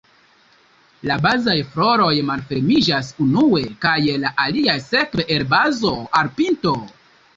[1.09, 6.75] La bazaj floroj malfermiĝas unue, kaj la aliaj sekve, el bazo al pinto.